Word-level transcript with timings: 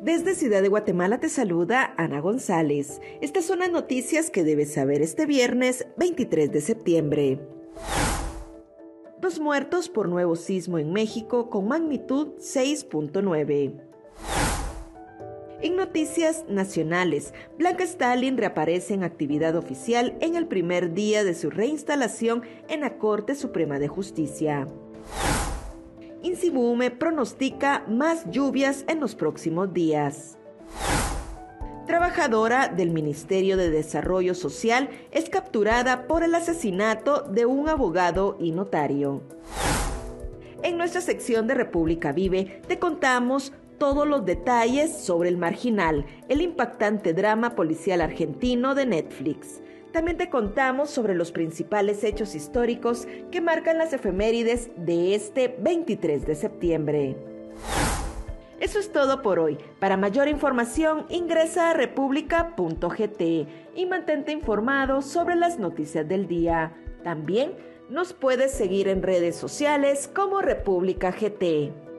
Desde 0.00 0.34
Ciudad 0.34 0.62
de 0.62 0.68
Guatemala 0.68 1.20
te 1.20 1.28
saluda 1.28 1.92
Ana 1.98 2.20
González. 2.20 3.02
Estas 3.20 3.44
son 3.44 3.58
las 3.58 3.70
noticias 3.70 4.30
que 4.30 4.44
debes 4.44 4.72
saber 4.72 5.02
este 5.02 5.26
viernes 5.26 5.86
23 5.98 6.50
de 6.50 6.60
septiembre. 6.62 7.40
Dos 9.20 9.38
muertos 9.38 9.90
por 9.90 10.08
nuevo 10.08 10.36
sismo 10.36 10.78
en 10.78 10.94
México 10.94 11.50
con 11.50 11.68
magnitud 11.68 12.28
6.9. 12.38 13.78
En 15.60 15.76
noticias 15.76 16.46
nacionales, 16.48 17.34
Blanca 17.58 17.84
Stalin 17.84 18.38
reaparece 18.38 18.94
en 18.94 19.04
actividad 19.04 19.54
oficial 19.54 20.16
en 20.22 20.34
el 20.34 20.46
primer 20.46 20.94
día 20.94 21.24
de 21.24 21.34
su 21.34 21.50
reinstalación 21.50 22.42
en 22.70 22.80
la 22.80 22.96
Corte 22.96 23.34
Suprema 23.34 23.78
de 23.78 23.88
Justicia. 23.88 24.66
Insibume 26.30 26.92
pronostica 26.92 27.84
más 27.88 28.30
lluvias 28.30 28.84
en 28.86 29.00
los 29.00 29.16
próximos 29.16 29.74
días. 29.74 30.38
Trabajadora 31.88 32.68
del 32.68 32.90
Ministerio 32.90 33.56
de 33.56 33.68
Desarrollo 33.68 34.36
Social 34.36 34.90
es 35.10 35.28
capturada 35.28 36.06
por 36.06 36.22
el 36.22 36.32
asesinato 36.36 37.22
de 37.22 37.46
un 37.46 37.68
abogado 37.68 38.36
y 38.38 38.52
notario. 38.52 39.22
En 40.62 40.78
nuestra 40.78 41.00
sección 41.00 41.48
de 41.48 41.54
República 41.54 42.12
Vive 42.12 42.62
te 42.68 42.78
contamos 42.78 43.52
todos 43.80 44.06
los 44.06 44.26
detalles 44.26 44.94
sobre 44.94 45.30
El 45.30 45.38
Marginal, 45.38 46.04
el 46.28 46.42
impactante 46.42 47.14
drama 47.14 47.56
policial 47.56 48.02
argentino 48.02 48.74
de 48.74 48.84
Netflix. 48.84 49.62
También 49.90 50.18
te 50.18 50.28
contamos 50.28 50.90
sobre 50.90 51.14
los 51.14 51.32
principales 51.32 52.04
hechos 52.04 52.34
históricos 52.34 53.08
que 53.32 53.40
marcan 53.40 53.78
las 53.78 53.94
efemérides 53.94 54.70
de 54.76 55.14
este 55.14 55.56
23 55.58 56.26
de 56.26 56.34
septiembre. 56.34 57.16
Eso 58.60 58.78
es 58.78 58.92
todo 58.92 59.22
por 59.22 59.38
hoy. 59.38 59.56
Para 59.78 59.96
mayor 59.96 60.28
información 60.28 61.06
ingresa 61.08 61.70
a 61.70 61.74
república.gt 61.74 63.22
y 63.74 63.86
mantente 63.86 64.30
informado 64.30 65.00
sobre 65.00 65.36
las 65.36 65.58
noticias 65.58 66.06
del 66.06 66.28
día. 66.28 66.74
También 67.02 67.54
nos 67.88 68.12
puedes 68.12 68.52
seguir 68.52 68.88
en 68.88 69.02
redes 69.02 69.36
sociales 69.36 70.06
como 70.06 70.42
República 70.42 71.12
GT. 71.12 71.89